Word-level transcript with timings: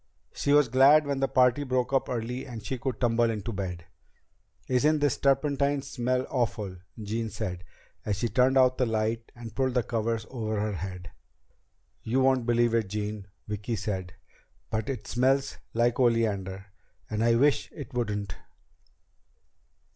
She 0.33 0.51
was 0.51 0.67
glad 0.67 1.05
when 1.05 1.19
the 1.19 1.27
party 1.27 1.63
broke 1.63 1.93
up 1.93 2.09
early 2.09 2.47
and 2.47 2.65
she 2.65 2.79
could 2.79 2.99
tumble 2.99 3.29
into 3.29 3.53
bed. 3.53 3.85
"Isn't 4.67 4.97
this 4.97 5.15
turpentine 5.19 5.83
smell 5.83 6.25
awful?" 6.31 6.75
Jean 6.99 7.29
said 7.29 7.63
as 8.03 8.15
she 8.17 8.27
turned 8.27 8.57
out 8.57 8.79
the 8.79 8.87
light 8.87 9.31
and 9.35 9.53
pulled 9.53 9.75
the 9.75 9.83
covers 9.83 10.25
up 10.25 10.33
over 10.33 10.59
her 10.59 10.73
head. 10.73 11.11
"You 12.01 12.19
won't 12.19 12.47
believe 12.47 12.73
it, 12.73 12.87
Jean," 12.87 13.27
Vicki 13.47 13.75
said, 13.75 14.15
"but 14.71 14.89
it 14.89 15.05
smells 15.05 15.59
like 15.75 15.99
oleander. 15.99 16.71
And 17.07 17.23
I 17.23 17.35
wish 17.35 17.71
it 17.71 17.93
wouldn't." 17.93 18.35